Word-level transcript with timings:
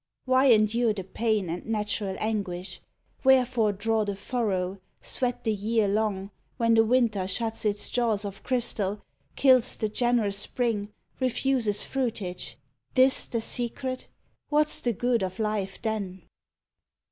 26 0.25 0.25
AFTER 0.25 0.31
WORD 0.31 0.39
Why 0.39 0.55
endure 0.89 0.93
the 0.95 1.03
pain 1.03 1.49
and 1.51 1.65
natural 1.67 2.15
anguish, 2.17 2.81
Wherefore 3.23 3.71
draw 3.71 4.03
the 4.03 4.15
furrow, 4.15 4.79
sweat 4.99 5.43
the 5.43 5.53
year 5.53 5.87
long, 5.87 6.31
When 6.57 6.73
the 6.73 6.83
winter 6.83 7.27
shuts 7.27 7.65
its 7.65 7.91
jaws 7.91 8.25
of 8.25 8.41
crystal, 8.41 9.03
Kills 9.35 9.75
the 9.75 9.89
generous 9.89 10.39
spring, 10.39 10.91
refuses 11.19 11.83
fruitage 11.83 12.57
This 12.95 13.27
the 13.27 13.41
secret? 13.41 14.07
What's 14.49 14.81
the 14.81 14.93
good 14.93 15.21
of 15.21 15.37
life 15.37 15.79
then 15.79 16.23